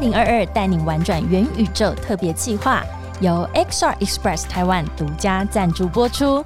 [0.00, 2.84] 零二二带你玩转元宇宙特别计划，
[3.20, 6.44] 由 XR Express 台湾独家赞助播出。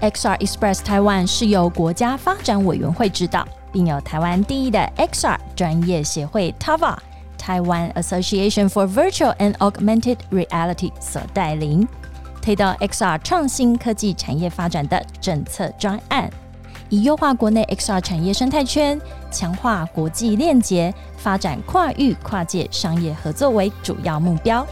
[0.00, 6.96] XR Express 台湾是由国家发展委员会指导，并有台湾第一的 XR 专业协会 TAVA
[7.38, 11.86] 台湾 Association for Virtual and Augmented Reality 所带领，
[12.42, 16.28] 推动 XR 创新科技产业发展的政策专案，
[16.90, 19.00] 以优化国内 XR 产业生态圈、
[19.30, 24.66] 强化国际链接、发展跨域跨界商业合作为主要目标。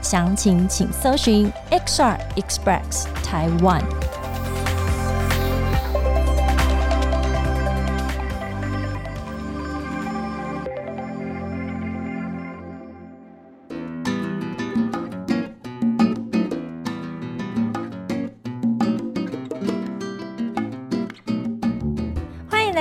[0.00, 3.82] 详情请搜寻 XR Express Taiwan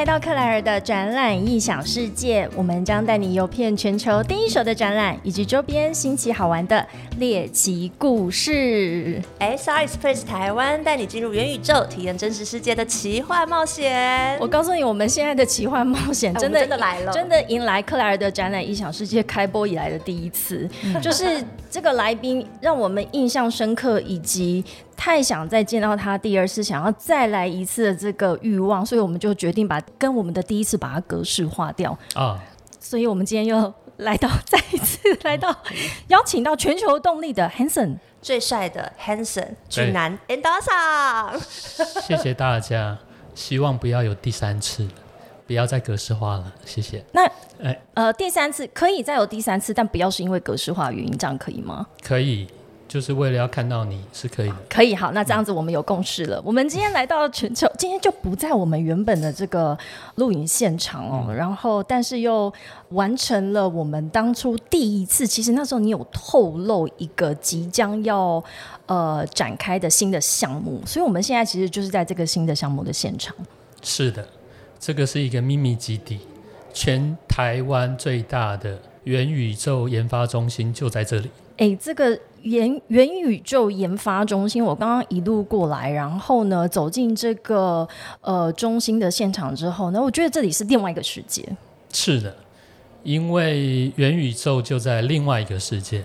[0.04, 6.86] 来到克莱尔的展览异想世界，我们将带你游遍全球第一手的展览以及周边新奇好玩的
[7.20, 9.22] 猎奇故事。
[9.40, 14.38] XR Express 台湾带你进入元宇宙，体验真实世界的奇幻冒险。
[14.42, 20.70] 我告诉你，我们现在的奇幻冒险真的、哎真的来了真的迎来克莱尔的展览异想世界开播以来的第一次，
[21.02, 21.42] 就是
[21.74, 24.64] 这个来宾让我们印象深刻，以及
[24.96, 31.98] 太想再见到他第二次，想要再来一次的这个欲望，所以我们就决定把跟我们的第一次把它格式化掉。
[32.14, 32.40] 啊，
[32.80, 35.50] 所以我们今天又来到再一次来到
[36.10, 37.98] 邀请到全球动力的 Hanson。
[38.22, 41.38] 最帅的 Hanson 对俊男 Endosa，
[42.04, 43.00] 谢谢大家，
[43.34, 44.92] 希望不要有第三次了，
[45.54, 47.06] 不要再格式化了，谢谢。
[47.12, 47.24] 那
[47.62, 51.86] 哎，呃，第三次可以再有第三次，但不要是因为格式化的原因，这样可以吗？
[52.02, 52.48] 可以，
[52.88, 54.56] 就是为了要看到你是可以的。
[54.68, 56.42] 可以，好，那这样子我们有共识了。
[56.44, 59.78] 我们今天来到全球， 今天就不在我们原本的这个
[60.16, 62.52] 录影现场哦，然后但是又
[62.90, 68.44] 完成了我们当初第一次，其实那时候你有透露一个即将要
[68.88, 73.36] 呃展开的新的项目，所以我们现在其实就是在这个新的项目的现场。
[73.84, 74.28] 是的，
[74.86, 76.20] 这个是一个秘密基地，
[76.74, 81.32] 全台湾最大的元宇宙研发中心就在这里。
[81.56, 87.88] 哎，这个元元宇宙研发中心，我刚刚一路过来，然后呢走进这个
[88.20, 91.48] 呃中心的现场之后呢，我觉得这里是另外一个世界。
[91.94, 92.36] 是的，
[93.04, 96.04] 因为元宇宙就在另外一个世界，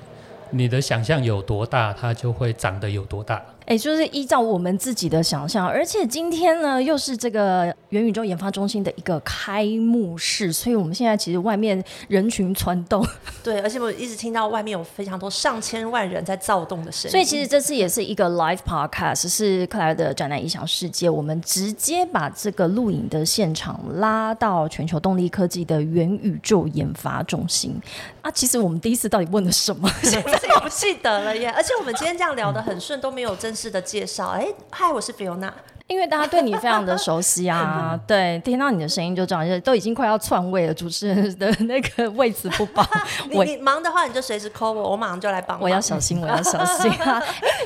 [0.51, 3.43] 你的想象有多大，它就会长得有多大。
[3.69, 13.07] 哎，就是依照我们自己的想象，而且今天呢，又是这个元宇宙研发中心的一个开幕式，所以我们现在其实外面人群攒动，
[13.45, 27.79] 对，而且我一直听到外面有非常多上千万人在躁动的声音，所以其实这次也是一个 live podcast，是克莱尔的展览一小世界，我们直接把这个录影的现场拉到全球动力科技的元宇宙研发中心
[28.23, 28.31] 啊。
[28.31, 29.87] 其实我们第一次到底问了什么？
[30.03, 31.51] 现在也不记得了耶。
[31.51, 34.29] 而且我们今天这样聊的很顺，都没有正式的介绍。
[34.29, 35.51] 哎，嗨，我是 Fiona。
[35.89, 42.87] 因为大家对你非常的熟悉啊， 对，听到你的声音就知道，都已经快要篡位了，主持人的那个位置不保，
[43.31, 45.65] 你你忙的话，你就随时 call 我，我马上就来帮忙。
[45.65, 47.21] 我要小心，我要 小心啊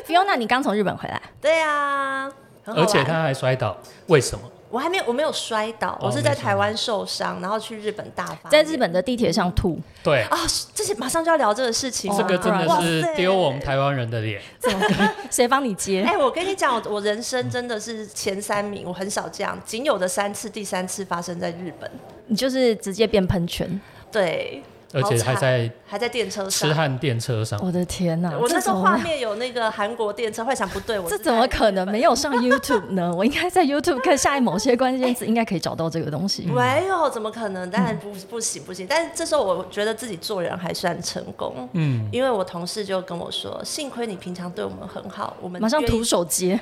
[0.07, 2.31] ！Fiona，你刚从日本回来，对啊，
[2.65, 3.77] 而且他还摔倒，
[4.07, 4.45] 为什么？
[4.73, 8.49] 我还没有，我没有摔倒，哦我是在台湾受伤，然后去日本大发。
[8.49, 10.39] 在日本的地铁上吐，对，啊，
[10.75, 12.17] 这些马上就要聊这个事情了。
[12.17, 14.41] 这个真的是丢我们台湾人的脸。
[14.59, 16.03] 怎么谁帮你接？
[16.09, 21.91] 哎、我跟你讲，我我人生真的是前三名，我很少这样，仅有的三次，第三次发生在日本。
[22.29, 23.79] 你就是直接变喷泉，
[24.11, 26.75] 对，而且还在还在电车上痴。
[26.75, 27.59] 汉电车上。
[27.63, 28.37] 我的天哪！
[28.39, 33.13] 我那时候画面有那个韩国电车，会想不对，我 这怎么可能没有上 YouTube 呢？
[33.17, 36.43] 我应该在 YouTube 看下某些关键词，应该可以找到这个东西。
[36.53, 37.71] 没有，怎么可能？
[37.71, 38.87] 当然不不行不行。
[38.89, 46.59] 但是这时候我觉得自己做人还算成功，嗯，因为我同事就跟我说，幸亏你平常对我们很好，我们马上徒手接，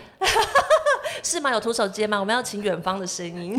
[1.23, 1.51] 是吗？
[1.51, 2.19] 有徒手接吗？
[2.19, 3.59] 我们要请远方的声音，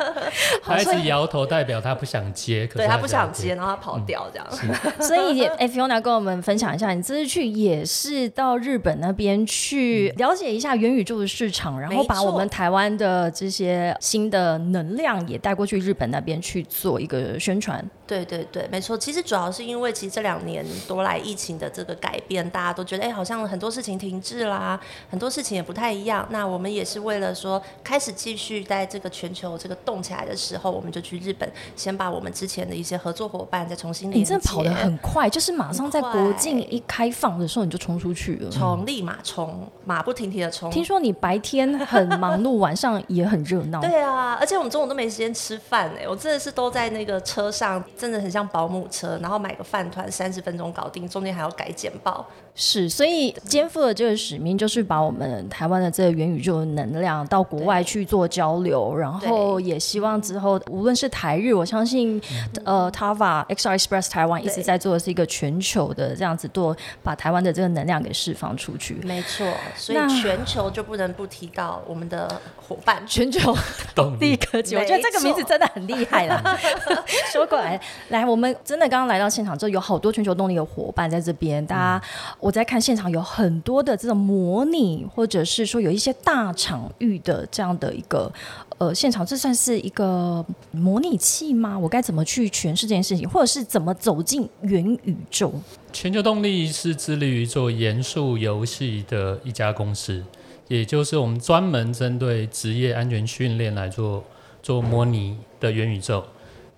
[0.62, 2.66] 他一直摇头，代表他不想接。
[2.66, 4.46] 可是对他不想接，然后他跑掉这样。
[5.00, 17.84] 所以，哎，Fiona 跟我们分享一下，你这次去也是到日本那边去了解一下元宇宙的市场，然后把我们台湾的这些新的能量也带过去日本那边去做一个宣传。
[18.12, 18.98] 对对对，没错。
[18.98, 24.78] 其实主要是因为其实这两年多来疫情的这个改变，大家都觉得哎，好像很多事情停滞啦，
[25.10, 26.26] 很多事情也不太一样。
[26.30, 34.18] 那我们也是为了说开始继续在这个全球这个动起来的时候，我们就去日本，先把我们之前的一些合作伙伴再重新连接。
[34.18, 38.50] 你真的跑得很快，就是马上在国境一开放的时候你就冲出去了。
[38.50, 40.70] 冲，立马冲，马不停蹄的冲。
[40.70, 43.80] 听说你白天很忙碌， 晚上也很热闹。
[43.80, 52.26] 对啊，而且我们中午都没时间吃饭哎，我真的是都在那个车上，真的很像保姆车，然后买个饭团，三十分钟搞定，中间还要改简报。
[52.52, 62.20] 是，所以肩负的这个使命就是把我们台湾的这个元宇宙的能量到国外去做交流，然后也希望之后无论是台日，我相信
[62.64, 68.94] 呃 Tava XR Express 台湾一直在做的是一个全球的这样子做，把台湾的这个能量给释放出去。
[69.04, 69.46] 没错，
[69.76, 72.28] 所以全球就不能不提到我们的
[72.68, 73.00] 伙伴。
[73.06, 73.56] 全球
[73.94, 76.58] 动力力科技，我觉得这个名字真的很厉害啦。
[77.32, 81.64] 说过来，来，我们真的刚刚来到现场之后，有好多全球动力的伙伴在这边。
[81.66, 82.06] 大家，
[82.40, 88.32] 我在看现场有很多的这种模拟，或者是说有一些大场域的这样的一个
[88.78, 91.78] 呃现场，这算是一个模拟器吗？
[91.78, 95.52] 我该怎么去诠释这件事情，或者是怎么走进元宇宙？
[95.92, 100.24] 全球动力是致力于做严肃游戏的一家公司，
[100.68, 104.24] 也就是我们专门针对职业安全训练来做
[104.62, 106.24] 做模拟的元宇宙。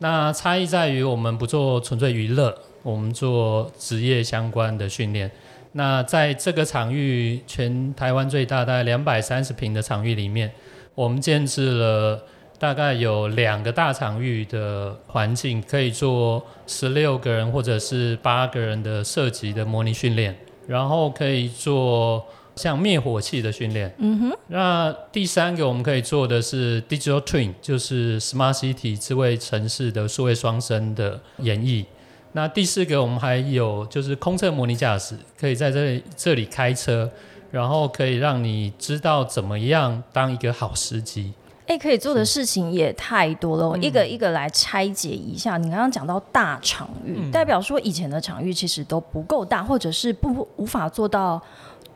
[0.05, 5.31] 那差异在于，我们不做纯粹娱乐，我们做职业相关的训练。
[5.73, 10.53] 那在这个场域，全台湾最大大概两百三十平的场域里面，
[10.95, 12.23] 我们建制了
[12.59, 20.37] 大概有两个大场域的环境，可以做十六个人或者是八个人的射击的模拟训练，
[20.69, 22.23] 然后可以做
[22.56, 23.95] 像灭火器的训练。
[23.99, 24.39] 嗯哼。
[24.49, 31.85] 那第三个我们可以做的是 digital twin，就是 smart city 智慧城市的数位双生的演绎。
[32.33, 37.09] 那第四个我们还有就是空侧模拟驾驶，可以在这里这里开车，
[37.51, 41.33] 然后可以让你知道怎么样当一个好司机。
[41.67, 45.57] 哎，可以做的事情也太多了，我一个一个来拆解一下。
[45.57, 51.41] 你刚刚讲到大场域，代表说以前的场域其实都不够大，或者是不无法做到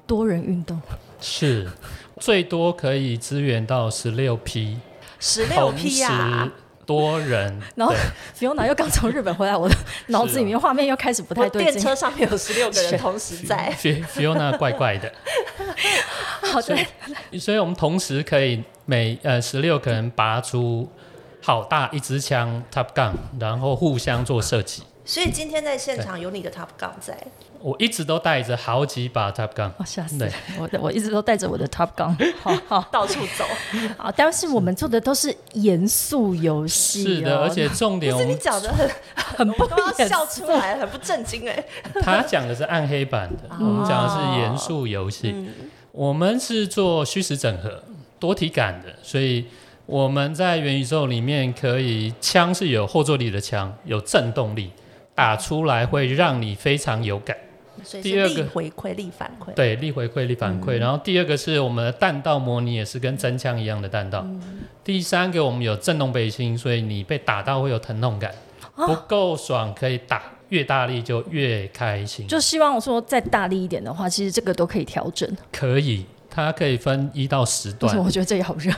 [0.08, 0.80] 多人运动。
[1.20, 1.68] 是，
[2.18, 4.78] 最多可以支援到十六批，
[5.20, 6.50] 十六同批啊时！
[6.86, 7.60] 多人。
[7.76, 9.74] 然后对 Fiona 又刚从日本回来，我的
[10.06, 11.72] 脑子里面画面又开始不太我对劲。
[11.74, 15.12] 电车上面有十六个人同时在， Fi- Fiona 怪怪的，
[16.50, 16.78] 好的，
[17.38, 20.88] 所以我们同时可以每呃十六个人拔出
[21.48, 24.82] 好大一支枪 Top Gun，然后互相做射击。
[25.06, 27.16] 所以今天在现场有你的 Top Gun 在，
[27.62, 30.34] 我一直都带着好几把 Top Gun，我吓死对了！
[30.58, 33.46] 我我一直都带着我的 Top Gun， 好好到处走。
[33.96, 38.90] 好，但是我们做的都是严肃游戏、哦，是的，而且重点不是你我们讲的很，
[39.48, 41.64] 很不都要笑出来，很不正经哎。
[42.02, 45.34] 他讲的是暗黑版的，我们讲的是严肃游戏。
[45.92, 47.82] 我们是做虚实整合、
[48.20, 49.46] 多体感的，所以
[49.88, 54.70] 我们在元宇宙里面可以枪是有后坐力的枪，有震动力，
[55.14, 57.34] 打出来会让你非常有感。
[58.02, 59.54] 第二个回馈、力反馈。
[59.54, 60.76] 对，力回馈、力反馈。
[60.76, 64.26] 然后第二个是我们的弹道模拟，也是跟真枪一样的弹道。
[64.84, 68.30] 第三个我们有震动背心，所以你被打到会有疼痛感，
[68.74, 72.28] 不够爽可以打，越大力就越开心。
[72.28, 75.34] 就希望说再大力一点的话，其实这个都可以调整。
[75.50, 76.04] 可以，
[76.44, 78.72] 它可以分一到十段，我觉得这里好热？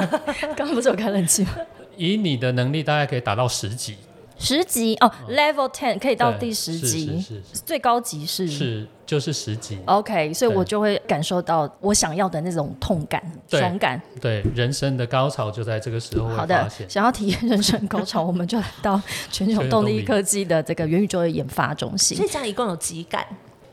[0.54, 1.50] 刚刚不是有开冷气吗？
[1.96, 3.96] 以你的能力大概可以达到十级，
[4.38, 9.78] 十级哦、l e v e l ten 可以到第十级，是是最高级是是就是十级。
[9.86, 13.98] OK，所以我就会感受到我想要的那种痛感、对爽感。
[14.20, 19.00] 对，人生的高潮就在这个时候好的，想要体验人生高潮，我们就来到
[19.32, 22.28] 全球动力科技的这个元宇宙的研发中心所以。
[22.28, 23.24] 这样一共有几感？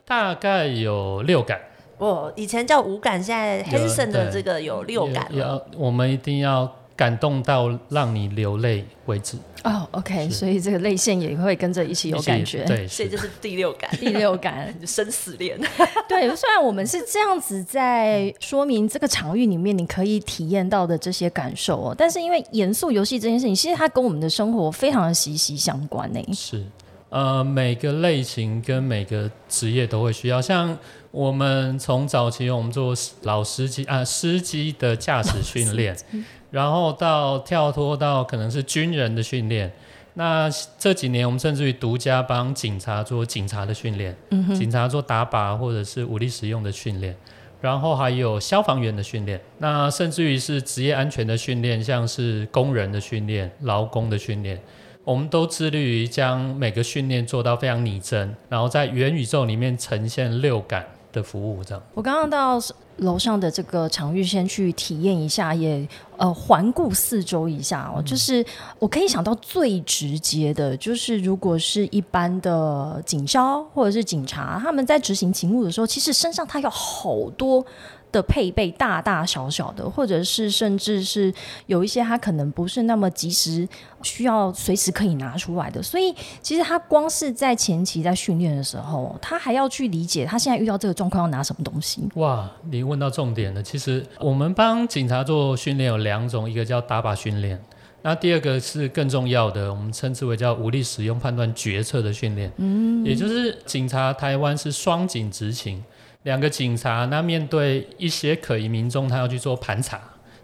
[0.06, 1.60] 大概有六感，
[2.04, 5.66] 我以前叫五感，现在有 Hanson 的这个有六感了。
[5.78, 12.64] 我们一定要感动到让你流泪为止，哦，OK，所以这个泪腺也会跟着一起有感觉。
[12.66, 15.58] 对，所以这是第六感， 第六感， 生死恋。
[16.08, 26.22] 对，虽然我们是这样子在说明这个场域里面你可以体验到的这些感受哦，但是因为严肃游戏这件事情，其实它跟我们的生活非常的息息相关呢。
[26.34, 26.64] 是，
[27.14, 30.42] 呃，每个类型跟每个职业都会需要。
[30.42, 30.76] 像
[31.12, 32.92] 我们从早期我们做
[33.22, 35.96] 老司机啊，司机的驾驶训练，
[36.50, 39.72] 然后到跳脱到可能是军人的训练。
[40.16, 44.18] 那这几年我们甚至于独家帮警察做警察的训练，
[44.56, 47.16] 警察做打靶或者是武力使用的训练。
[47.62, 54.60] 然后还有消防员的训练，那甚至于是职业安全的训练，像是工人的训练、劳工的训练，
[55.04, 61.84] 我们都致力于将每个训练做到非常拟真，然后在元宇宙里面呈现六感的服务这样。
[61.94, 62.58] 我刚刚到
[62.98, 68.02] 楼上的这个场域，先去体验一下，也呃环顾四周一下哦。
[68.02, 68.46] 就是
[68.80, 77.66] 我可以想到最直接的，就是如果是一般的警消或者是警察，他们在执行勤务的时候，其实身上他有好多。
[78.14, 81.34] 的配备大大小小的，或者是甚至是
[81.66, 83.68] 有一些他可能不是那么及时
[84.04, 92.08] 需要随时可以拿出来的，所以其实他光是在前期在训练的时候，他还要去理解他现在遇到这个状况要拿什么东西。
[92.16, 93.64] 哇，你问到重点了。
[93.64, 97.60] 其实我们帮警察做训练有两种，一个叫打靶训练，
[98.04, 102.52] 那第二个是更重要的，我们称之为叫武力使用判断决策的训练。
[102.58, 105.84] 嗯，也就是警察台湾是双警执勤。
[106.24, 110.00] 两个警察，那面对一些可疑民众，他要去做盘查。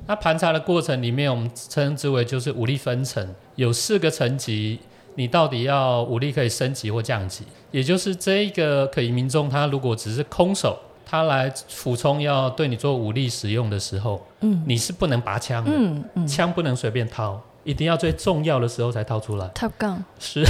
[0.07, 4.79] 那盘查的过程里面，我们称之为就是武力分层，有四个层级，
[5.15, 7.43] 你到底要武力可以升级或降级。
[7.71, 19.48] 也就是这一个可疑民众，他如果只是空手，他来俯冲要对你做武力使用的时候，嗯，你是不能拔枪的，嗯嗯，枪不能随便掏，一定要最重要的时候才掏出来。
[19.50, 20.43] Top Gun 是，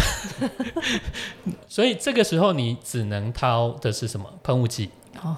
[1.68, 4.90] 所以这个时候你只能掏的是什么喷雾剂？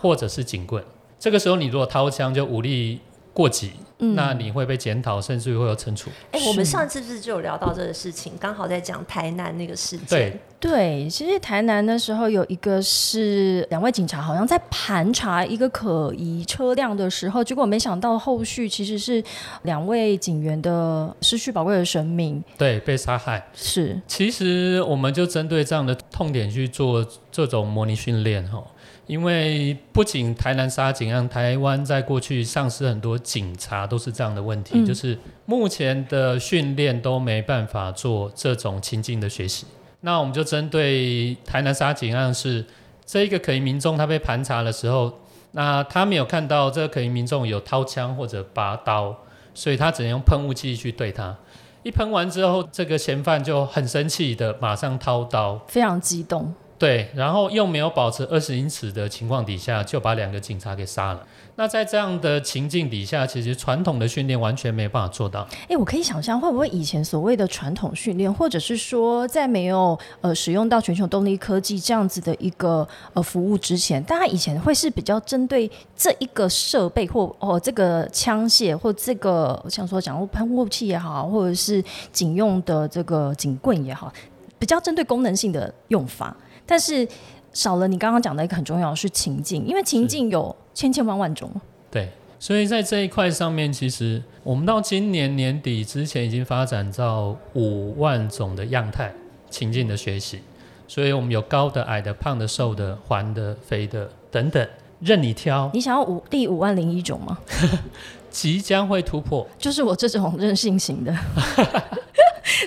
[0.01, 0.83] 或者是警棍，
[1.19, 2.99] 这个时候你如果掏枪就武力
[3.33, 6.09] 过急，那你会被检讨，甚至于会有惩处。
[6.31, 8.33] 哎，我们上次是不是就有聊到这个事情？
[8.39, 10.05] 刚好在讲台南那个事件。
[10.09, 19.23] 对对，其实台南的时候有一个是两位警察好像在盘查一个可疑车辆的时候，结果没想到后续其实是
[19.63, 23.47] 两位警员的失去宝贵的生命，对，被杀害。
[23.53, 28.61] 是，其实我们就针对这样的痛点去做这种模拟训练，哈。
[29.07, 39.65] 因为不仅台南杀警案台湾在过去丧失很多警察，都是这样的问题，就是目前的训练都没办法做这种情境的学习。
[40.01, 42.65] 那我们就针对台南杀警案是
[43.05, 45.11] 这一个可疑民众，他被盘查的时候，
[45.51, 49.15] 那他没有看到这个可疑民众有掏枪或者拔刀，
[49.53, 51.35] 所以他只能用喷雾器去对他。
[51.83, 56.53] 一喷完之后，这个嫌犯就很生气的马上掏刀，非常激动。
[56.81, 61.23] 对，然后又没有保持二十英尺的情况底下，就把两个警察给杀了。
[61.55, 65.47] 那在这样的情境底下，其实传统的训练完全没有办法做到。
[65.69, 84.11] 哎，我可以想象，会不会以前所谓的传统训练，或者是说在没有呃使用到全球动力科技这样子的一个呃服务之前，大家以前会是比较针对这一个设备或哦这个枪械或这个像说讲喷雾器也好，或者是警用的这个警棍也好，
[84.57, 86.35] 比较针对功能性的用法。
[86.65, 87.07] 但是
[87.53, 91.49] 少了你刚刚讲的一个很重要的是情境，因为情境有千千万万种。
[91.89, 99.13] 对，所以在这一块上面，其实我们到今年年底之前已经发展到五万种的样态
[99.49, 100.39] 情境的学习，
[100.87, 104.65] 所以我们有高的、矮的、胖的、瘦的、环的、肥的等等，
[105.01, 105.69] 任你挑。
[105.73, 107.37] 你想要五第五万零一种吗？
[108.31, 111.13] 即将会突破，就是我这种任性型的。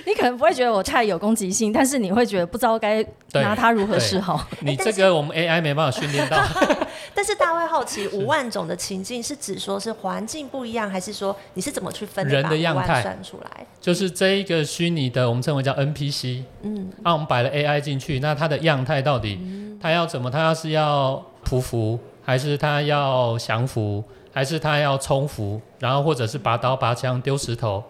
[0.05, 4.45] 你可能不会觉得我太有攻击性，但是你会觉得不知道该拿它如何是好。
[4.61, 6.37] 你这个我们 AI 没办法训练到。
[7.13, 13.65] 但是大家会好奇，五万种的情境是指说是环境不一样，还是说你是怎么去分人的样态算出来？
[13.79, 16.43] 就是这一个虚拟的，我们称为叫 NPC。
[16.63, 19.39] 嗯，那我们摆了 AI 进去，那它的样态到底
[19.81, 20.29] 它要怎么？
[20.29, 27.83] 它要是要匍匐，还是它要降服，还是它要冲服，然后或者是拔刀拔枪丢石头？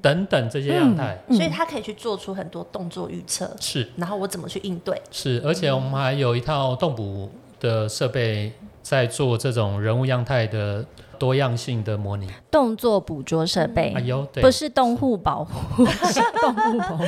[0.00, 5.00] 等等这些样态，所以他可以去做出很多动作预测，是，然后我怎么去应对？
[5.10, 8.52] 是，而且我们还有一套动捕的设备，
[8.82, 10.84] 在做这种人物样态的。
[11.18, 17.04] 多样性的模拟动作捕捉设备，哎呦，不是动物保护，是动物保护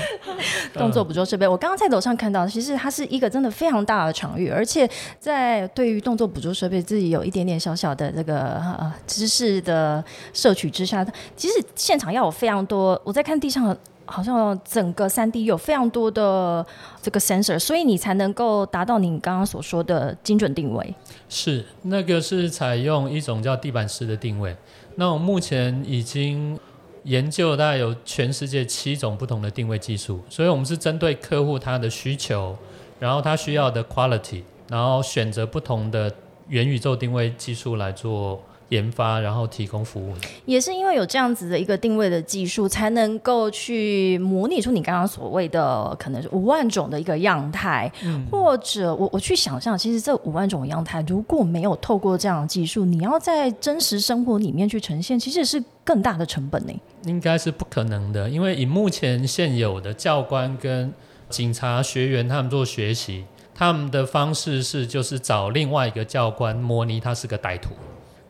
[0.75, 1.47] 动作捕捉设备。
[1.47, 4.89] 我刚刚在楼上看到，其实它是一个真的非常大的场域，而且
[5.19, 13.01] 在对于动作捕捉设备自己有一点点小小的这个呃知识的摄取之下，其实现场要有非常多。
[13.05, 13.77] 我在看地上。
[14.11, 16.67] 好像整个三 D 有非常多的
[17.01, 20.95] 这个 sensor，所以你才能够达到你刚刚所说的精准定位。
[21.29, 24.57] 是，那个是采用一种叫地板式的定位。
[24.97, 26.59] 那我们目前已经
[27.05, 32.57] 研究大概有全世界七种不同的定位技术，所以我们是针对客户他的需求，
[32.99, 36.13] 然后他需要的 quality，然后选择不同的
[36.49, 38.43] 元宇宙定位技术来做。
[38.71, 40.15] 研发，然后提供服务，
[40.47, 47.91] 也是因为有这样子的一个定位的技术，才能够去模拟出你刚刚所谓的可能是五万种的一个样态，
[48.31, 56.73] 或者我我去想象，其实这五万种样态如果没有透过这样的技术，你要在真实生活里面去呈现，其实是更大的成本呢。
[57.05, 60.93] 应该是不可能的，因为以目前现有的教官跟
[61.29, 63.25] 警察学员他们做学习。
[63.53, 67.73] 他们的方式是就是找另外一个教官模拟他是个歹徒。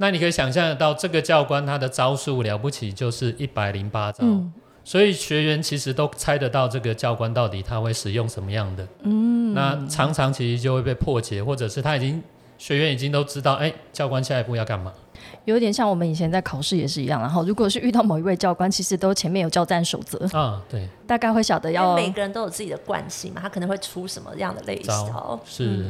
[0.01, 4.25] 那你可以想象得到，这个教官他的招数了不起，就是一百零八招。
[4.25, 4.53] 嗯
[4.83, 8.89] 所以学员其实都猜得到这个教官到底他会使用什么样的。
[9.03, 12.21] 嗯，那常常其实就会被破解，或者是他已经
[12.57, 14.91] 学员已经都知道，哎、教官下一步要干嘛。
[15.45, 17.21] 有点像我们以前在考试也是一样。
[17.21, 25.41] 然后如果是遇到某一位教官，其实都前面有交战守则，啊，对，大概会晓得要每个人都有自己的惯性嘛，他可能会出什么样的类招招。
[25.45, 25.85] 是，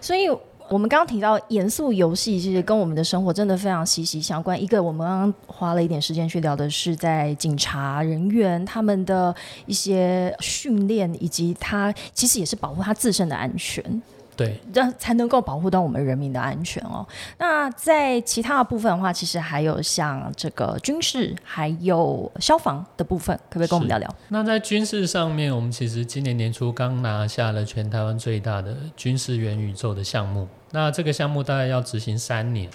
[0.00, 0.28] 所以，
[0.68, 4.60] 我们刚刚提到严肃游戏，其实跟我们的生活真的非常息息相关。
[4.60, 9.34] 一个，我们刚刚花了一点时间去聊的是，在警察人员他们的
[9.66, 14.02] 一些训练，以及他其实也是保护他自身的安全。
[14.36, 17.06] 对，这才能够保护到我们人民的安全哦。
[17.38, 24.14] 那在其他的部分的话，其实还有像这个军事，还有消防的部分，可不可以跟我们聊聊？
[24.28, 30.46] 那在军事上面，我们其实今年年初刚拿下了全台湾最大的军事元宇宙的项目。
[30.72, 32.68] 那这个项目大概要执行三年。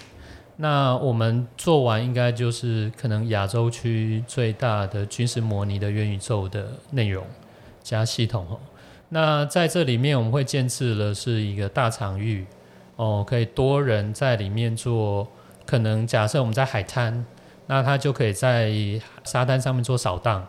[0.56, 7.24] 那我们做完，应该就是可能亚洲区最大的军事模拟的元宇宙的内容
[7.82, 8.58] 加系统哦。
[9.14, 12.46] 那在这里面，我们会建置的是一个大场域
[12.96, 15.28] 哦，可以多人在里面做。
[15.66, 17.24] 可能假设我们在海滩，
[17.66, 18.72] 那他就可以在
[19.22, 20.46] 沙滩上面做扫荡。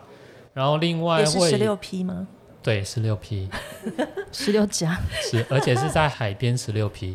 [0.54, 2.26] 然后另外会十六批吗？
[2.62, 3.50] 对十六批
[4.32, 7.14] 十六加，是，而且是在海边十六批，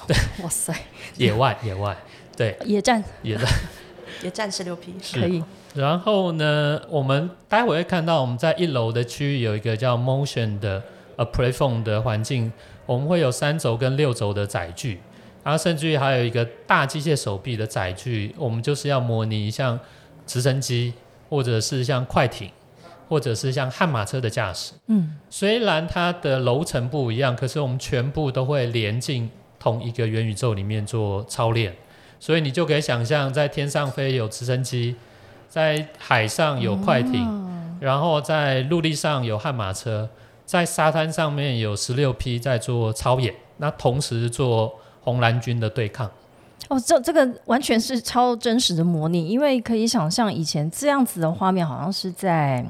[0.44, 0.74] 哇塞，
[1.16, 1.96] 野外野外
[2.36, 3.48] 对野战野战，
[4.22, 4.94] 野战 十六批。
[5.14, 5.42] 可以，
[5.74, 10.82] 然后呢，我们待会会看到我们在一楼的区域有一个叫 Motion 的
[11.16, 12.52] 呃 Platform 的环境，
[12.86, 15.00] 我们会有三轴跟六轴的载具，
[15.44, 19.78] 然后甚至于还有一个大机械手臂的载具，我们就是要模拟像
[20.26, 20.94] 直升机
[21.28, 22.50] 或者是像快艇。
[23.10, 31.74] 或者是像悍马车的驾驶，嗯，虽然它的楼层不一样，可是我们全部都会连进同一个元宇宙里面做操练，
[32.20, 34.94] 所以你就可以想象，在天上飞有直升机，
[35.50, 37.28] 在海上有快艇，
[37.80, 40.08] 然后在陆地上有悍马车，
[40.46, 46.08] 在沙滩上面有十六批在做操演，那同时做红蓝军的对抗。
[46.68, 52.64] 哦，这这个完全是超真实的模拟，因为可以想象以前这样子的画面，好像是在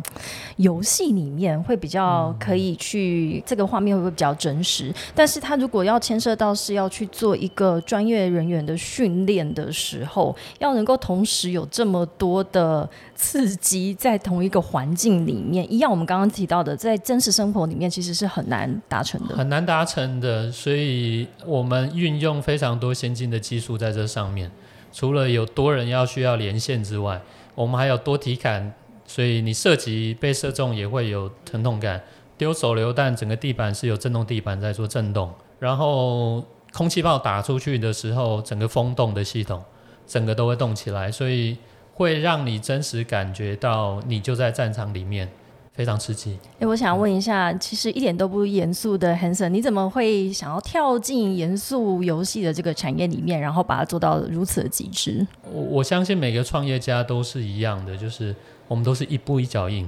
[0.56, 4.94] 游戏里面会比较可以去、这个画面会不会比较真实？
[5.14, 12.88] 但是他如果要牵涉到是要去做一个专业人员的训练的时候，要能够同时有这么多的
[13.22, 19.36] 刺激在同一个环境里面，一样我们刚刚提到的，在真实生活里面其实是很难达成的。
[19.36, 24.50] 很难达成的，所以我们运用非常多先进的技术在这上面。
[24.90, 27.20] 除了有多人要需要连线之外，
[27.54, 28.72] 我们还有多体感，
[29.06, 32.00] 所以你射击被射中也会有疼痛感。
[32.38, 39.62] 丢手榴弹，整个地板是有震动地板在做震动，然后空气炮打出去的时候，整个风洞的系统，
[40.06, 41.58] 整个都会动起来，所以
[41.92, 45.28] 会让你真实感觉到你就在战场里面，
[45.72, 46.38] 非常刺激。
[46.58, 55.26] 哎，我想问一下，其实一点都不严肃的 Hanson，你怎么会想要跳进严肃游戏的这个产业里面，然后把它做到如此的极致？
[55.52, 58.34] 我我相信每个创业家都是一样的，就是
[58.66, 59.86] 我们都是一步一脚印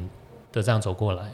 [0.53, 1.25] 的这样走过来。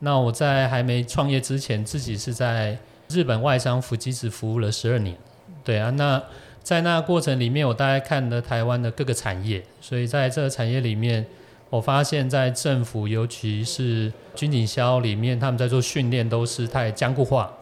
[0.00, 5.16] 那我在还没创业之前，自己是在日本外商福基子服务了十二年。
[5.62, 6.20] 对啊，那
[6.62, 11.26] 在那个过程里面，我大概看了台湾的各个产业，所以在这个产业里面，
[11.70, 17.52] 我发现，在政府尤其是军警消里面，他们在做训练都是太僵固化，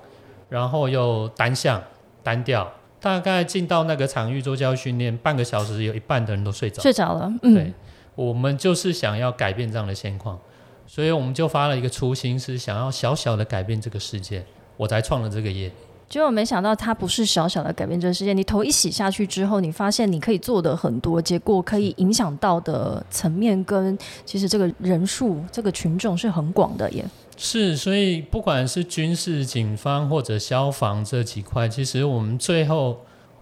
[0.48, 1.82] 然后又单向
[2.22, 2.70] 单调。
[3.00, 6.82] 大概进到那个场域做教育训练，半个小时有一半的人都睡着。
[6.82, 7.74] 睡着了，对嗯，，
[8.14, 10.38] 我们就是想要改变这样的现况，
[10.86, 14.44] 所以我们就发了一个初心，是想要小小的改变这个世界，
[14.76, 15.72] 我才创了这个业。
[16.11, 23.96] 结果没想到它不是小小的改变这个世界，你头一洗下去之后，你发现你可以做的很多，结果可以影响到的层面跟
[24.27, 27.05] 其实这个人数、这个群众是很广的耶。
[27.37, 32.99] 是，所以不管是军事、警方或者消防这几块，其实我们最后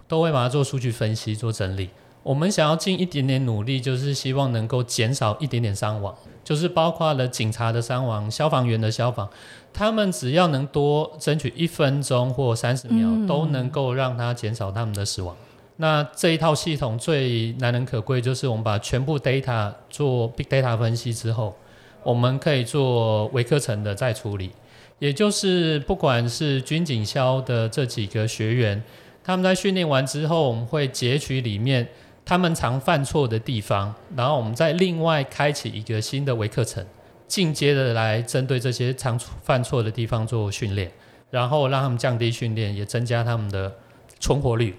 [0.07, 1.89] 都会把它做数据分析、做整理。
[2.21, 9.29] 我们想要尽一点点努力，就是希望能够减少一点点伤亡，就是包括了警察的伤亡、消防员的消防，
[9.73, 15.35] 他们只要能多争取一分钟或三十秒，嗯都能够让他减少他们的死亡。
[15.77, 21.55] 那这一套系统最难能可贵，就是我们把全部 data 做 big data 分析之后，
[22.03, 24.51] 我们可以做微课程的再处理，
[24.99, 28.83] 也就是不管是军警消的这几个学员，
[29.23, 31.87] 他们在训练完之后，我们会截取里面
[32.29, 36.85] 他们常犯错的地方，然后我们再另外开启一个新的微课程，
[37.27, 40.91] 进阶的来针对这些常犯错的地方做训练，
[41.31, 43.73] 然后让他们降低训练，也增加他们的
[44.19, 44.75] 存活率。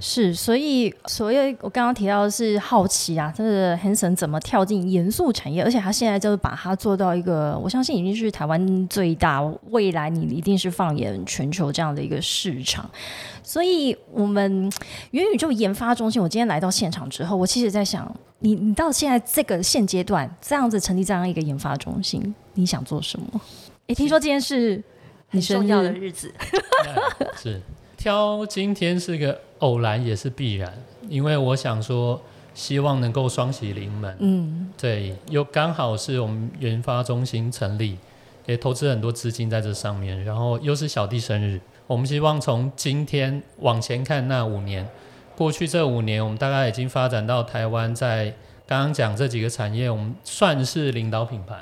[0.00, 12.88] 是，所以所以我刚刚提到的是好奇啊，这个 Hanson 怎么跳进严肃产业，而且他现在就是把它做到一个，我相信已经是台湾最大，未来你一定是放眼全球这样的一个市场。
[13.42, 14.72] 所以，我们
[15.10, 23.40] 元宇宙研发中心，我今天来到现场之后，我其实在想，你你到现在这个现阶段这样子成立这样一个研发中心，你想做什么？
[23.88, 24.82] 诶，听说今天是
[25.28, 26.32] 很重要的日，日子，
[27.36, 27.60] 是
[28.04, 30.70] 挑今天是个偶然，也是必然，
[31.08, 32.20] 因为我想说，
[32.52, 34.14] 希望能够双喜临门。
[34.20, 37.96] 嗯，对，又刚好是我们研发中心成立，
[38.44, 44.86] 也投资很多资金在这上面，然后又是小弟生日，我们希望从今天往前看那五年，
[45.34, 48.34] 过去这五年，我们大概已经发展到台湾在
[48.66, 51.56] 刚刚讲这几个产业，我们算是领导品牌。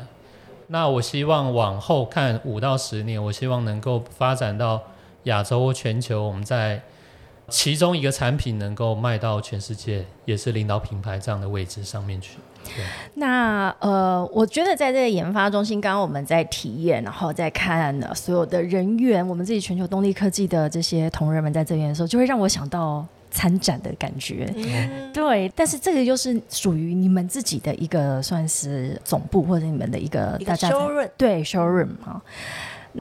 [0.66, 4.82] 那我希望往后看五到十年，我希望能够发展到
[5.24, 6.80] 亚洲或全球，我们在
[7.48, 12.38] 其中一个产品能够卖到全世界，也是领导品牌这样的位置上面去。
[13.14, 24.48] 那呃，我觉得在这个研发中心，刚刚我们在体验，然后再看呃所有的人员，我们自己全球动力科技的这些同仁们在这边的时候，就会让我想到参展的感觉。
[24.54, 30.70] 嗯，对，但是这个又是属于你们自己的一个算是总部或者你们的一个大家
[31.16, 32.22] 对 showroom 哈。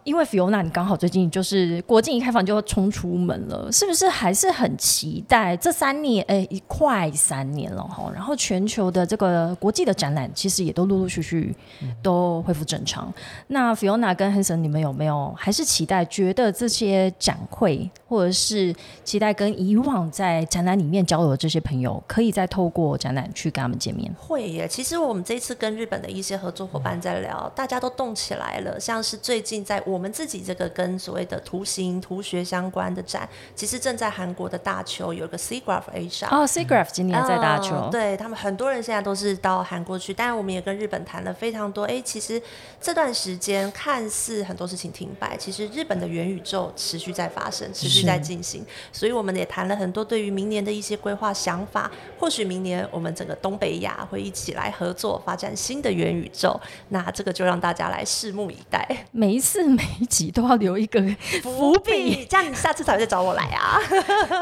[0.04, 6.24] 因为 Fiona，你刚好最近就是国境一开放就要冲出门了，是不是还是很期待这三年？
[6.28, 8.12] 哎，快三年了哈。
[8.14, 11.56] 然后全球的这个国际的展览，其实也都陆陆续续
[12.02, 13.14] 都恢复正常。
[13.48, 16.06] 那 Fiona 跟 Hanson，你们有没有还是期待？
[16.06, 24.14] 觉得这些展会，或者是期待跟以往在展览里面交流的这些朋友，可以再透过展览去跟他们见面？
[24.18, 24.68] 会耶。
[24.68, 28.80] 其实我们这次跟日本的一些合作伙伴在聊，大家都动起来了。
[28.80, 36.28] 像是最近在我们自己这个跟所谓的图形、图学相关的展，其实正在韩国的大邱有一个 SeaGraph Asia。
[36.30, 41.84] 哦 c g r a p h 今年在大邱、嗯对他们很多人现在都是到韩国去，当然我们也跟日本谈了非常多。
[41.86, 42.41] 哎，其实
[42.80, 51.91] 这段时间看似很多事情停摆，其实日本的元宇宙持续在发生，持续在进行，所以我们也谈了很多对于明年的一些规划想法。
[52.20, 59.06] 或许明年我们整个东北亚会一起来合作发展新的元宇宙，那这个就让大家来拭目以待。
[59.12, 61.02] 每一次每一集都要留一个
[61.42, 62.26] 伏笔。
[62.26, 63.80] 这样你下次才会再找我来啊。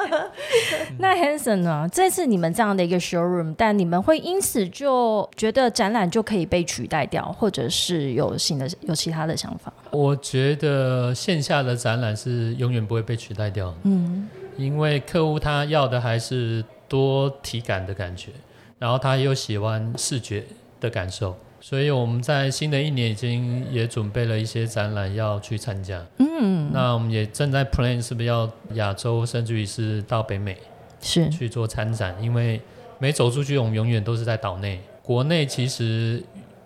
[0.99, 1.87] 那 Hanson 呢？
[1.91, 9.71] 这次你们这样的一个 showroom，但你们会因此就觉得展览就可以被取代掉，或者是有新的有其他的想法？
[9.91, 18.31] 我觉得线下的展览是永远不会被取代掉的，嗯，因为客户他要的还是多体感的感觉，
[18.77, 20.43] 然后他又喜欢视觉
[20.79, 26.05] 的感受，所以我们在新的一年已经也准备了一些展览要去参加。
[26.17, 30.57] 嗯，那我们也正在 plan 是不是要亚洲，甚至于是到北美
[31.01, 32.61] 是去做参展，因为
[32.97, 34.79] 没走出去，我们永远都是在岛内。
[35.03, 36.23] 国内其实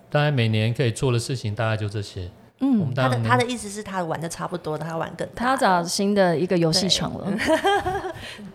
[0.10, 2.30] 大概每年可以做的事情大概就这些。
[2.64, 5.34] 我嗯们，当然他的他的意思是他玩的差不多的，他要玩更大。
[5.36, 7.28] 他要找新的一个游戏场了。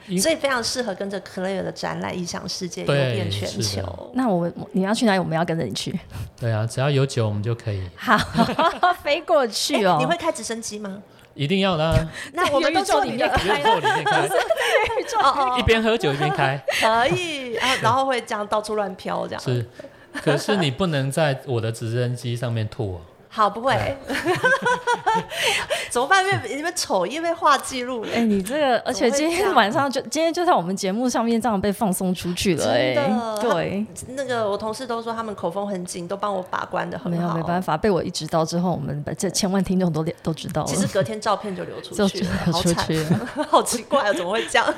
[0.07, 4.11] 因 所以非常适合跟着 Claire 的展览《异想世界》游对遍全是的球。
[4.15, 5.19] 那我们你要去哪里？
[5.19, 5.99] 我们要跟着你去。
[6.41, 8.17] 对啊，只要有酒我们就可以， 好，
[9.03, 9.97] 飞过去哦。
[10.01, 11.03] 你会开直升机吗？
[11.35, 12.11] 一定要的、啊。
[12.33, 14.29] 那我们都做元宇宙里面元宇宙里面开，
[15.23, 19.43] 哦一边喝酒一边开，可以，然后然后会这样到处乱飘这样。
[19.43, 19.65] 是。
[20.15, 23.01] 可是你不能在我的直升机上面吐哦。
[23.29, 23.97] 好，不会。
[25.91, 26.25] 怎么办？
[26.25, 28.11] 因为你们丑，因为画记录了。
[28.15, 37.37] 哎、你这个，而且今天晚上就今天就在我们节目上面这样被放松出去了、哎，真的对，那个我同事都说他们口风很紧，都帮我把关的很没有好。
[37.37, 40.69] 没办法，被我一知道之后，我们把这千万听众都都知道了。
[40.69, 43.29] 其实隔天照片就流出就去了， 流好惨，出去了。
[43.49, 44.75] 好奇怪啊，怎么会这样？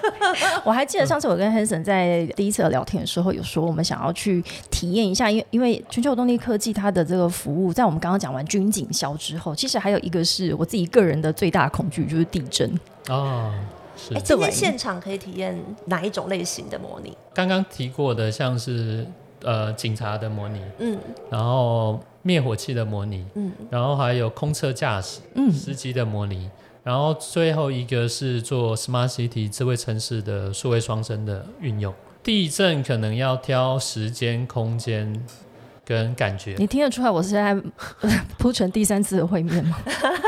[0.65, 12.71] 我还记得上次我跟 Hanson 在第一次的聊天的时候，有说我们想要去体验一下，因为因为全球动力科技它的这个服务，在我们刚刚讲完军警消之后，其实还有一个是我自己个人的最大恐惧，就是地震。
[13.09, 13.53] 哦，
[13.97, 14.21] 是哎，。
[14.21, 17.17] 今天现场可以体验哪一种类型的模拟？
[17.35, 19.07] 刚刚提过的，像是
[19.43, 20.99] 呃警察的模拟，嗯
[21.31, 26.51] 然后灭火器的模拟，嗯，然后还有空车驾驶、嗯司机的模拟，
[26.83, 31.95] 然后最后一个是做 Smart City 智慧城市的数位双生的运用。
[32.23, 35.25] 地震可能要挑时间、空间
[35.91, 37.49] 跟感觉，你听得出来我是在
[38.03, 39.77] 呃 铺成第三次的会面吗？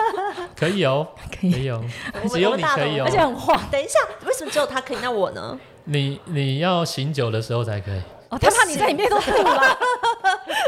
[0.59, 1.81] 可以哦，可以，可以哦，
[2.29, 4.97] 只有你可以哦而且很晃等一下，为什么只有他可以？
[5.01, 5.57] 那我呢？
[5.85, 8.01] 你你要醒酒的时候才可以。
[8.31, 9.79] 哦，他怕你在里面都吐了。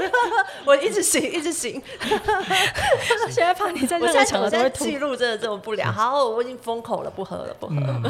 [0.64, 1.80] 我一直醒，一直醒。
[3.30, 5.92] 现在怕你在我现在任何场合都会吐记录真的这么不良。
[5.92, 8.00] 好，我已经封口了，不喝了，不喝了。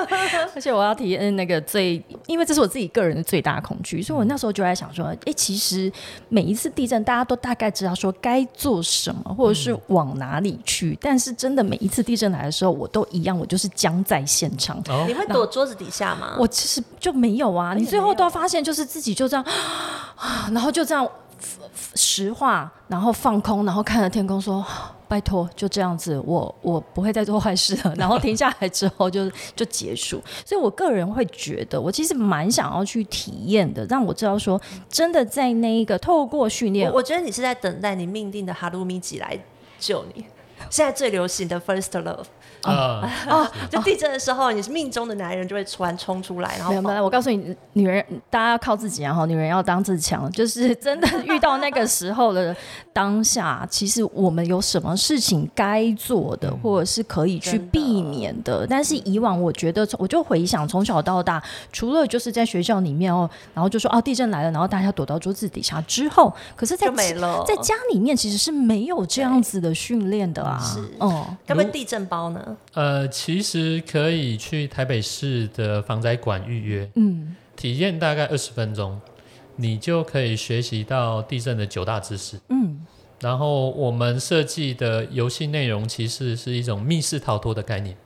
[0.54, 5.90] 而且我要体验那个最，因为这是我自己个人的最大恐惧，所以我那时候就在想说，哎、其实
[6.28, 14.78] 每一次地震，大家都大概知道说该做什么，或者是往哪里去，但是真的每一次地震来的时候，我都一样，我就是僵在现场。
[14.88, 16.36] 哦你会躲桌子底下吗？
[16.38, 19.44] 我其实就没有啊，你最后都发现就是自己就这样，
[20.52, 21.08] 然后就这样
[21.94, 24.64] 实话，然后放空，然后看着天空说。
[25.06, 27.94] 拜托，就这样子，我我不会再做坏事了。
[27.94, 30.20] 然后停下来之后就 就结束。
[30.46, 39.38] 所以我个人会觉得，我其实蛮想要去体验的，让我知道说，真的在那一个透过训练我，觉得你是在等待你命定的哈鲁米吉来
[39.78, 40.24] 救你。
[40.70, 42.24] 现在最流行的 first love，
[42.62, 52.54] 啊，哦，就地震的时候，你是命中的男人就会突然冲出来，然后没有没有，我告诉你，女人大家要靠自己然后，女人要当自强，就是真的遇到那个时候的
[52.92, 58.66] 当下，其实我们有什么事情该做的，或者是可以去避免的。
[58.66, 67.44] 但是以往我觉得，我就回想从小到大，除了就是在学校里面哦，然后就说哦地震来了，然后大家躲到桌子底下之后，可是在就没了。
[67.46, 70.53] 在家里面其实是没有这样子的训练的啊。
[70.58, 70.80] 是。
[70.98, 72.56] 哦，该不会地震包呢？
[72.72, 79.00] 呃，其实可以去台北市的防灾馆预约，嗯，体验大概二十分钟，
[79.56, 82.40] 你就可以学习到地震的九大知识。
[82.48, 82.84] 嗯，
[83.20, 87.96] 然后我们设计的游戏内容其实是一种密室逃脱的概念，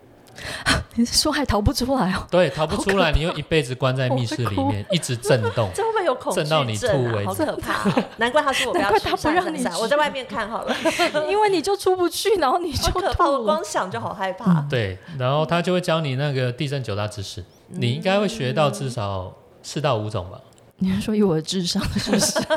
[0.95, 2.27] 你是说还逃不出来哦？
[2.31, 5.71] 对，逃不出来，你又一辈子关在密室里面，一直震动。
[5.75, 7.13] 这会不会有恐惧震到你症啊？
[7.13, 8.05] 吐为止好可怕、哦！
[8.17, 10.75] 难怪他说我不要去难怪他不让你去我在外面看好了，
[11.31, 13.29] 因为你就出不去，然后你就好可怕！
[13.29, 13.45] 我。
[13.45, 14.65] 光想就好害怕。
[14.69, 20.41] 对，然后他就会教你那个地震九大知识，你应该会学到至少四到五种吧，
[20.79, 22.39] 你是说以我的智商是不是？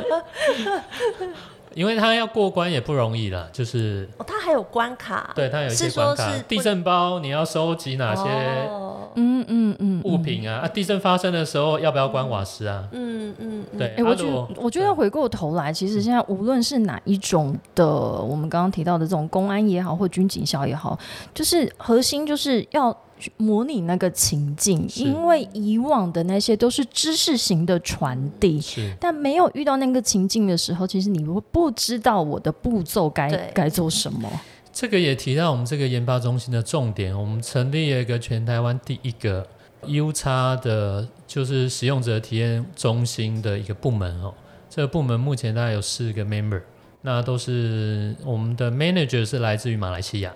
[1.74, 8.24] 因为他要过关也不容易啦，就是哦，他还有关卡，对他有一些关卡是，地震包你要收集哪些
[8.68, 10.62] 哦嗯嗯嗯，物品啊？
[10.64, 12.88] 啊，地震发生的时候要不要关瓦斯啊？
[12.92, 20.98] 嗯嗯嗯，对，哎、我觉我觉得回过头来，其实现在无论是哪一种的，我们刚刚提到的这种公安也好，或军警校也好，
[21.34, 22.96] 就是核心就是要
[23.38, 28.60] 模拟那个情境，因为以往的那些都是知识型的传递。
[28.62, 34.30] 是但没有遇到那个情境的时候，其实你会不知道我的步骤该该做什么。
[34.74, 39.46] 这个也提到我们这个研发中心的重点，我们成立了一个全台湾第一个
[39.86, 44.34] U 叉的，就是使用者体验中心的一个部门哦。
[44.70, 46.62] 这个部门目前大概有四个 member，
[47.02, 50.34] 那都是我们的 manager 是来自于马来西亚，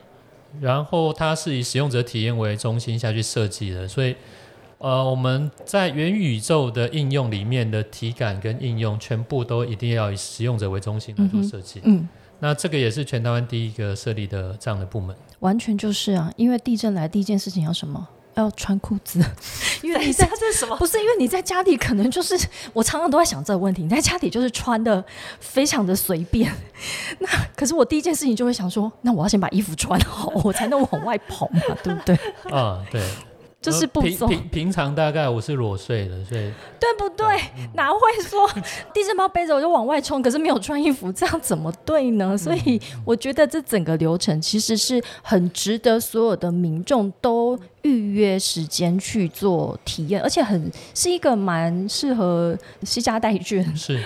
[0.59, 4.15] 然后它是以使用者体验为中心下去设计的，所以
[4.77, 11.81] 呃我们在元宇宙的应用里面的体感跟应用，全部都一定要以使用者为中心来做设计。
[11.83, 12.07] 嗯，
[12.39, 15.15] 那这个也是全台湾第一个设立的这样的部门。
[15.39, 18.07] 完全就是啊，因为地震来第一件事情要什么？
[18.35, 19.19] 要穿裤子，
[19.81, 20.75] 因为你在这是什么？
[20.79, 22.37] 不是因为你在家里可能就是
[22.73, 25.03] 我常常都在想这个问题，你在家里就是穿的
[25.39, 26.51] 非常的随便，
[27.19, 32.15] 那可是我第一件事情就会想说，那我要先把衣服穿好，我才能往外跑嘛，对不对？
[32.51, 33.01] 啊，对，
[33.65, 37.25] 就是步骤，平平平常大概我是裸睡的，所以对不对？
[37.73, 38.47] 哪会说
[38.93, 42.37] 地震包背着我就往外冲，可是没有穿衣服，这样怎么对呢？
[42.37, 53.63] 所以我觉得这整个流程其实是很值得所有的民众都预约时间去做体验，而且很是一个蛮适合惜家带眷。
[53.75, 54.01] 是，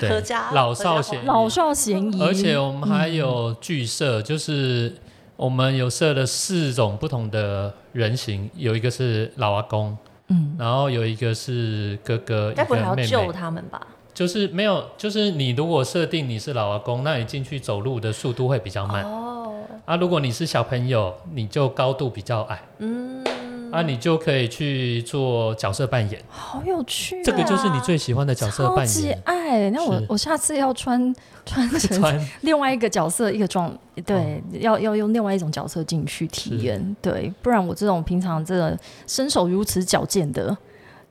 [0.00, 4.94] 对合家老少咸，老少咸宜，而且我们还有剧社，就是
[5.36, 9.96] 我们有设了四种不同的人形，有一个是老阿公，
[10.28, 13.86] 嗯，然后有一个是哥哥，该不会还要救，他们吧？
[14.14, 19.02] 就是没有，就是你如果设定你是老阿公，那你进去走路的速度会比较慢。
[19.04, 19.54] 哦，
[19.86, 23.24] 啊，如果你是小朋友，你就高度比较矮，嗯，
[23.72, 29.18] 啊，你就可以去做角色扮演，好有趣、啊，这个就是你最喜欢的角色扮超级演。
[29.24, 29.70] 爱。
[29.70, 40.56] 那我我下次要穿 穿成穿 另外一个角色一个装，对，要要用另外一种角色进去体验，对，不然我这种平常这个身手如此矫健的，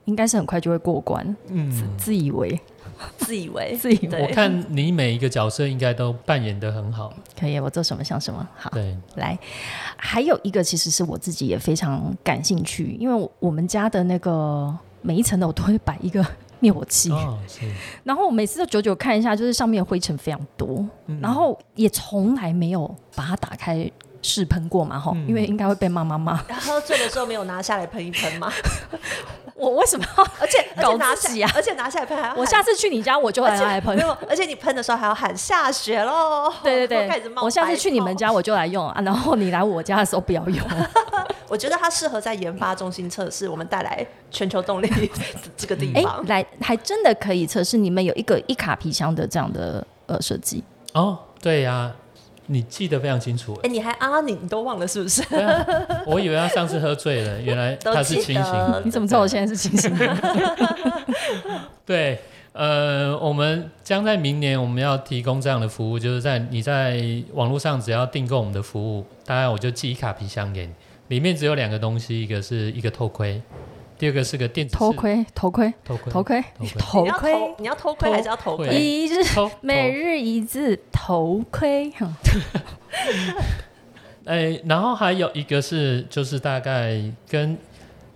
[0.06, 2.60] 应该是很快就会过关，嗯，自以为
[3.18, 3.76] 自以为。
[3.80, 4.22] 自以为。
[4.22, 7.12] 我看你每一个角色应该都扮演的很好。
[7.38, 8.46] 可以，我做什么像什么。
[8.56, 8.70] 好。
[8.70, 9.38] 对，来，
[9.96, 16.24] 还有一个其实是我自己也非常感兴趣，因为我我们家的那个每一层楼都会摆一个
[16.60, 17.60] 灭火器，哦，是，
[18.04, 21.20] 然后我每次都久久看一下，就是上面灰尘非常多，嗯。
[21.20, 23.90] 然后也从来没有把它打开
[24.22, 26.36] 试喷过嘛，哈、嗯因为应该会被妈妈骂。
[26.36, 28.50] 喝醉的时候没有拿下来喷一喷吗？
[29.54, 30.24] 我为什么要？
[30.40, 34.02] 而且 搞拿自己啊下，而且拿下来喷还要我下次去你家，我就来来喷没。
[34.02, 36.52] 有，而且你喷的时候还要喊下雪喽。
[36.64, 40.66] 对对 开始冒对，我下次去你们，家我就来用啊，然后你来我家的时候不要用。
[41.48, 44.90] 我觉得它适合在研发中心测试，我们带来全球动力
[45.56, 46.24] 这个地哎、方。
[46.26, 50.64] 来还真的可以测试，你们有一个一卡皮箱的这样的呃设计。
[50.94, 51.92] 哦，对呀、
[52.46, 53.58] 你记得非常清楚。
[53.62, 55.22] 哎，你还啊，你你都忘了是不是？
[55.26, 55.64] 对啊，
[56.06, 58.82] 我以为他上次喝醉了，原来 他是清醒的。
[58.84, 60.16] 你怎么知道我现在是清醒的？
[61.86, 62.18] 对，
[62.52, 67.02] 呃，我们将在明年我们要提供这样的服务，就是在你在
[67.32, 70.72] 网络上只要订购我们的服务，大概我就寄一卡皮箱给你，
[71.08, 73.40] 里面只有两个东西，一个是一个头盔，
[74.02, 76.42] 第二个是个电子头盔，头盔，头盔头盔，
[76.76, 78.66] 头盔头你要盔偷，，你要偷窥还是要头盔？
[78.74, 79.14] 一日
[79.60, 81.88] 每日一字头盔。
[81.92, 82.12] 哼
[84.26, 87.56] 哎，然后还有一个是就是大概跟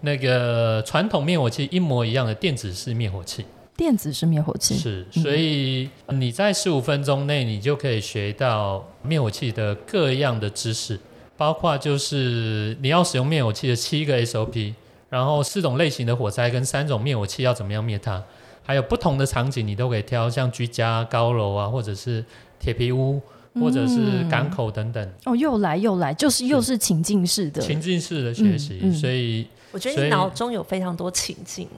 [0.00, 3.46] 那个传统灭火器一模一样的电子式灭火器。
[3.76, 10.98] 电子式灭火器，是，所以你在十五分钟内，你就可以学到灭火器的各样的知识，
[11.36, 14.74] 包括就是你要使用灭火器的七个 SOP，
[15.08, 18.22] 然后四种类型的火灾跟三种灭火器要怎么样灭它，
[18.64, 22.24] 还有不同的场景你都可以挑，像居家、高楼啊，或者是
[22.58, 23.20] 铁皮屋，
[23.54, 27.62] 或者是港口等等，哦，又来又来，就是又是情境式的。
[27.62, 28.80] 情境式的学习。
[28.82, 28.92] 嗯嗯。
[28.94, 31.68] 所以我觉得你脑中有非常多情境。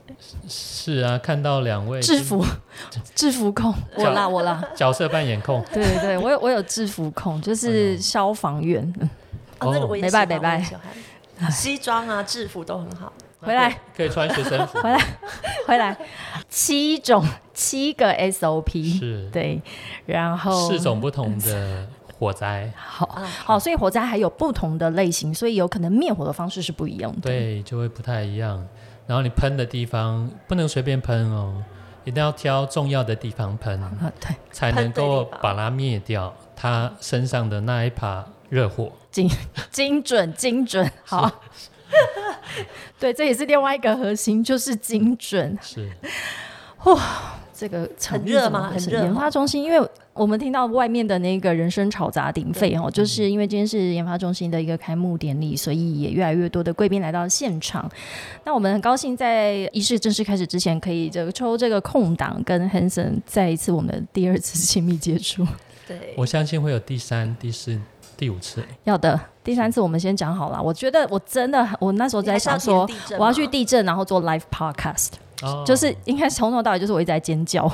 [0.49, 2.45] 是啊，看到两位制服，
[3.15, 8.83] 制服控，我啦我啦，角色扮演控，对对对，我有我有制服控，就是消防员。
[9.01, 9.11] 嗯
[9.61, 10.83] 哦，那个哦我也没拜没拜我也喜欢
[11.51, 13.13] 西装啊、制服都很好。
[13.41, 13.79] 回来。
[13.97, 14.99] 可以穿学生服， 回来
[15.67, 15.97] 回来，
[16.49, 17.25] 七种
[17.55, 19.31] 七个 SOP，是。
[19.31, 19.63] 对，
[20.07, 21.87] 然后四种不同的
[22.19, 22.73] 火灾。
[22.77, 27.31] 好啊好，所以火灾还有不同的类型，所以有可能灭火的方式是不一样的。
[27.31, 28.67] 对，就会不太一样。
[29.07, 31.63] 然后你喷的地方不能随便喷哦，
[32.05, 38.91] 一定要挑重要的地方喷，啊，对，才能够把它灭掉它身上的那一把热火。
[39.13, 39.31] 精
[39.71, 41.43] 精准 精准，好。
[42.99, 45.57] 对，这也是另外一个核心，就是精准。
[45.63, 45.89] 是，
[46.85, 47.01] 哇
[47.55, 57.91] 这个很热吗很热研发中心，因为我们听到外面的那个人声吵杂鼎沸哦，就是因为今天是研发中心的一个开幕典礼，所以也越来越多的贵宾来到现场。
[58.45, 65.47] 那我们很高兴在仪式正式开始之前，可以这个抽这个空档，跟 Hanson 再一次我们的第二次亲密接触。
[65.89, 67.81] 对，我相信会有第三、第四、
[68.17, 68.63] 第五次。
[68.85, 70.63] 要的，第三次我们先讲好了。
[70.63, 75.13] 我觉得我真的，我那时候在想说我要去地震，然后做 live podcast。
[75.41, 77.71] 哦，就是应该从头到尾就是我一直在尖叫，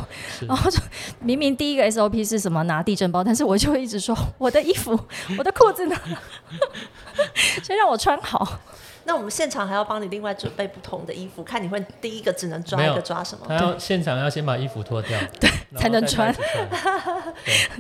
[0.47, 0.79] 然后就
[1.21, 4.99] 明明第一个 SOP 是什么拿地震包，但是我就会一直说我的衣服、
[5.39, 5.97] 我的裤子呢，
[7.65, 8.61] 先让我穿好。
[9.05, 13.45] 那我们现场还要帮你另外准备不同的衣服，看你会第一个只能抓一个抓什么？
[13.49, 16.35] 他要现场要先把衣服脱掉， 对才能穿。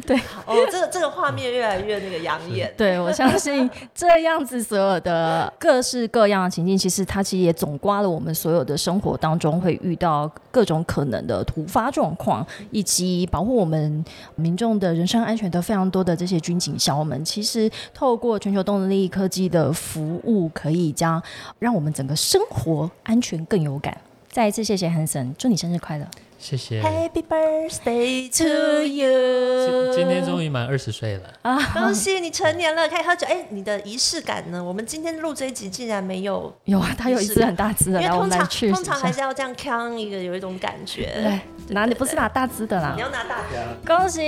[0.07, 0.17] 对。
[0.47, 2.73] 哦，这个这个画面越来越那个养眼。
[2.77, 21.14] 对我相信这样子所有的各式各样的情境，其实它其实也总刮了我们所有的生活当中会遇到各种可能的突发状况，以及保护我们民众的人身安全的非常多的这些军警校们，其实透过全球动力科技的服务，可以将
[21.59, 23.97] 让我们整个生活安全更有感。
[24.29, 26.07] 再一次谢谢韩神祝你生日快乐
[26.45, 26.83] 谢谢。
[26.83, 29.95] Happy birthday to you！
[29.95, 31.59] 今天终于满二十岁了，啊！
[31.73, 33.27] 恭喜你成年了，可以喝酒。
[33.27, 34.63] 哎，你的仪式感呢？
[34.63, 41.15] 我们今天录这一集竟然没有，有啊，他有一只很大只的，因为通常通常还是要这样扛一个，有一种感觉。
[41.15, 41.41] 对，
[41.75, 43.01] 拿你不是拿大只的啦你。
[43.01, 43.77] 要拿大的。
[43.87, 44.21] 恭喜，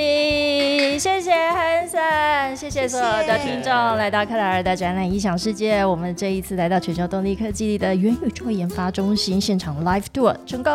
[0.99, 5.85] 谢谢 Hanson，谢谢所有的听众来到克莱尔的展览异想世界。
[5.85, 10.73] 我们这一次来到全球动力科技的元宇宙研发中心现场 live tour 成功，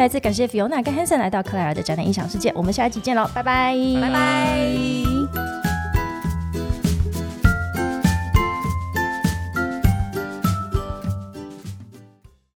[0.00, 2.50] 再一次感谢 Fiona 跟 Hanson 来到克莱尔的展览异想世界。
[2.56, 5.19] 我们下一集见喽，拜拜，拜拜。